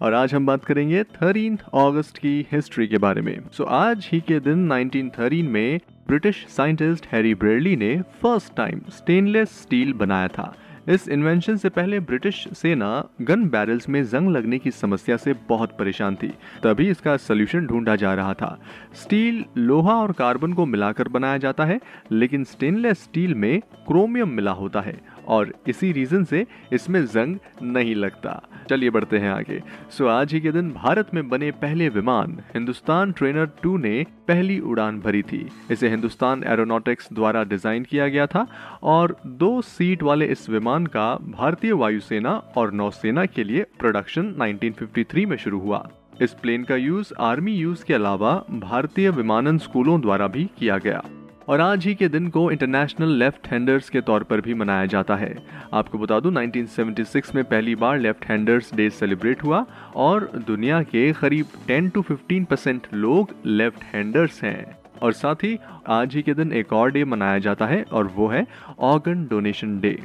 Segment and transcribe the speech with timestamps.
[0.00, 4.08] और आज हम बात करेंगे 13 अगस्त की हिस्ट्री के बारे में। सो so, आज
[4.12, 10.28] ही के दिन 1913 में ब्रिटिश साइंटिस्ट हैरी ब्रेडली ने फ़र्स्ट टाइम स्टेनलेस स्टील बनाया
[10.28, 10.54] था।
[10.88, 15.76] इस इन्वेंशन से पहले ब्रिटिश सेना गन बैरल्स में जंग लगने की समस्या से बहुत
[15.78, 16.28] परेशान थी।
[16.62, 18.60] तभी इसका सोल्यूशन ढूंढा जा रहा था।
[18.94, 21.80] स्टील लोहा और कार्बन को मिलाकर बनाया जाता है
[22.12, 27.94] लेकिन स्टेनलेस स्टील में क्रोमियम मिला होता है। और इसी रीजन से इसमें जंग नहीं
[27.94, 32.38] लगता। चलिए बढ़ते हैं आगे। सो, आज ही के दिन भारत में बने पहले विमान,
[32.54, 38.26] हिंदुस्तान ट्रेनर टू ने पहली उड़ान भरी थी। इसे हिंदुस्तान एरोनॉटिक्स द्वारा डिज़ाइन किया गया
[38.26, 38.46] था
[38.82, 45.26] और दो सीट वाले इस विमान का भारतीय वायुसेना और नौसेना के लिए प्रोडक्शन 1953
[45.26, 45.86] में शुरू हुआ।
[46.22, 51.02] इस प्लेन का यूज़ आर्मी यूज़ के अलावा भारतीय विमानन स्कूलों द्वारा भी किया गया।
[51.50, 55.14] और आज ही के दिन को इंटरनेशनल लेफ़्ट हैंडर्स के तौर पर भी मनाया जाता
[55.16, 55.34] है।
[55.74, 59.64] आपको बता दूँ 1976 में पहली बार लेफ़्ट हैंडर्स डे सेलिब्रेट हुआ
[59.96, 65.58] और दुनिया के करीब 10 टू 15 परसेंट लोग लेफ़्ट हैंडर्स हैं। और साथ ही
[65.88, 68.46] आज ही के दिन एक और डे मनाया जाता है और वो है
[68.78, 69.98] ऑर्गन डोनेशन डे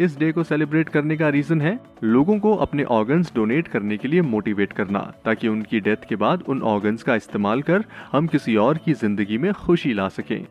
[0.00, 4.08] इस डे को सेलिब्रेट करने का रीजन है लोगों को अपने ऑर्गन्स डोनेट करने के
[4.08, 8.56] लिए मोटिवेट करना, ताकि उनकी डेथ के बाद उन ऑर्गन्स का इस्तेमाल कर हम किसी
[8.56, 10.44] और की ज़िंदगी में खुशी ला सकें।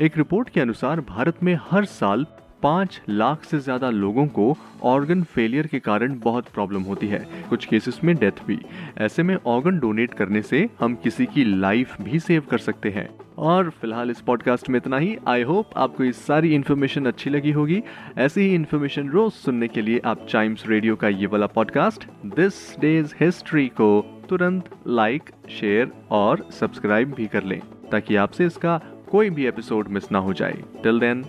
[0.00, 2.24] एक रिपोर्ट के अनुसार भारत में हर साल
[2.62, 7.18] पाँच लाख से ज़्यादा लोगों को ऑर्गन फेलियर के कारण बहुत प्रॉब्लम होती है।
[7.50, 8.58] कुछ केसेस में डेथ भी।
[8.98, 13.08] ऐसे में ऑर्गन डोनेट करने से हम किसी की लाइफ भी सेव कर सकते हैं।
[13.38, 17.50] और फ़िलहाल इस पॉडकास्ट में इतना ही। आई होप आपको ये सारी इन्फॉर्मेशन अच्छी लगी
[17.50, 17.82] होगी।
[18.18, 22.78] ऐसी ही इन्फॉर्मेशन रोज सुनने के लिए आप टाइम्स रेडियो का ये वाला पॉडकास्ट दिस
[22.80, 27.60] डेज़ हिस्ट्री को तुरंत लाइक शेयर और सब्सक्राइब भी कर लें,
[27.92, 28.80] ताकि आपसे इसका
[29.10, 31.22] कोई भी एपिसोड मिस ना हो जाए। Till then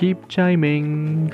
[0.00, 1.30] keep chiming